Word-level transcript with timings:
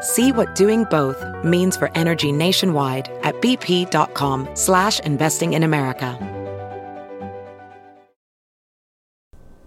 See 0.00 0.32
what 0.32 0.54
doing 0.54 0.84
both 0.84 1.22
means 1.44 1.76
for 1.76 1.90
energy 1.94 2.32
nationwide 2.32 3.10
at 3.22 3.34
bp.com 3.42 4.48
slash 4.54 5.00
investing 5.00 5.52
in 5.52 5.62
America. 5.62 6.18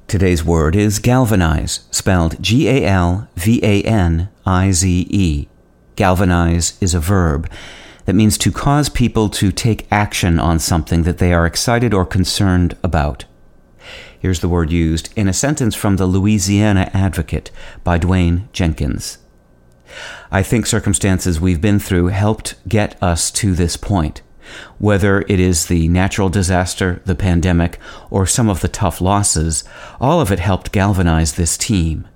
Today's 0.08 0.44
word 0.44 0.76
is 0.76 1.00
galvanize, 1.00 1.88
spelled 1.90 2.42
G-A-L-V-A-N-I-Z-E. 2.42 3.28
Galvanize 5.96 6.78
is 6.82 6.94
a 6.94 7.00
verb 7.00 7.50
that 8.06 8.14
means 8.14 8.38
to 8.38 8.52
cause 8.52 8.90
people 8.90 9.30
to 9.30 9.52
take 9.52 9.88
action 9.92 10.40
on 10.40 10.60
something 10.60 11.02
that 11.04 11.18
they 11.18 11.34
are 11.34 11.48
excited 11.48 11.94
or 11.96 12.06
concerned 12.06 12.76
about. 12.84 13.26
Here's 14.20 14.42
the 14.42 14.50
word 14.50 14.72
used 14.72 15.12
in 15.16 15.28
a 15.28 15.34
sentence 15.34 15.74
from 15.74 15.98
the 15.98 16.06
Louisiana 16.06 16.92
Advocate 16.94 17.50
by 17.84 17.98
Dwayne 17.98 18.52
Jenkins. 18.52 19.18
I 20.32 20.44
think 20.44 20.66
circumstances 20.66 21.40
we've 21.40 21.62
been 21.62 21.80
through 21.80 22.08
helped 22.08 22.56
get 22.68 23.02
us 23.02 23.32
to 23.32 23.54
this 23.54 23.78
point. 23.78 24.22
Whether 24.78 25.22
it 25.28 25.40
is 25.40 25.68
the 25.68 25.88
natural 25.88 26.30
disaster, 26.30 27.02
the 27.06 27.16
pandemic, 27.16 27.80
or 28.10 28.26
some 28.26 28.50
of 28.50 28.62
the 28.62 28.68
tough 28.68 29.00
losses, 29.02 29.64
all 30.00 30.22
of 30.22 30.32
it 30.32 30.40
helped 30.40 30.72
galvanize 30.72 31.34
this 31.34 31.58
team. 31.58 32.08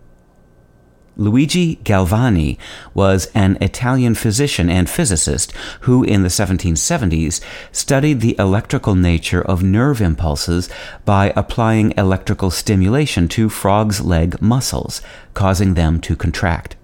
Luigi 1.20 1.78
Galvani 1.78 2.60
was 2.94 3.26
an 3.34 3.58
Italian 3.60 4.14
physician 4.14 4.70
and 4.70 4.88
physicist 4.88 5.52
who, 5.82 6.04
in 6.04 6.22
the 6.22 6.30
1770s, 6.30 7.42
studied 7.72 8.22
the 8.22 8.36
electrical 8.38 8.94
nature 8.94 9.42
of 9.42 9.64
nerve 9.64 10.00
impulses 10.00 10.70
by 11.06 11.34
applying 11.36 11.92
electrical 11.98 12.52
stimulation 12.52 13.28
to 13.30 13.50
frogs' 13.50 14.00
leg 14.00 14.40
muscles, 14.40 15.02
causing 15.34 15.74
them 15.74 16.00
to 16.02 16.16
contract. 16.16 16.76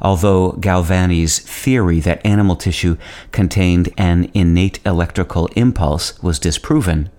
Although 0.00 0.52
Galvani's 0.52 1.38
theory 1.38 2.00
that 2.00 2.24
animal 2.24 2.56
tissue 2.56 2.96
contained 3.32 3.92
an 3.96 4.30
innate 4.34 4.80
electrical 4.84 5.46
impulse 5.56 6.20
was 6.22 6.38
disproven, 6.38 7.10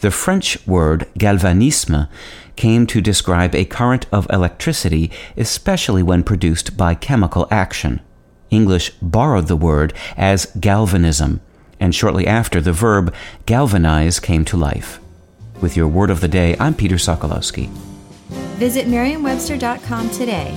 the 0.00 0.10
French 0.10 0.64
word 0.66 1.06
galvanisme 1.18 2.08
came 2.56 2.86
to 2.86 3.00
describe 3.00 3.54
a 3.54 3.64
current 3.64 4.06
of 4.12 4.28
electricity, 4.30 5.10
especially 5.36 6.02
when 6.02 6.22
produced 6.22 6.76
by 6.76 6.94
chemical 6.94 7.48
action. 7.50 8.00
English 8.50 8.90
borrowed 9.02 9.48
the 9.48 9.56
word 9.56 9.92
as 10.16 10.46
galvanism, 10.60 11.40
and 11.80 11.94
shortly 11.94 12.26
after, 12.26 12.60
the 12.60 12.72
verb 12.72 13.12
galvanize 13.46 14.20
came 14.20 14.44
to 14.44 14.56
life. 14.56 15.00
With 15.60 15.76
your 15.76 15.88
word 15.88 16.10
of 16.10 16.20
the 16.20 16.28
day, 16.28 16.56
I'm 16.60 16.74
Peter 16.74 16.96
Sokolowski. 16.96 17.68
Visit 18.58 18.86
Merriam-Webster.com 18.86 20.10
today 20.10 20.56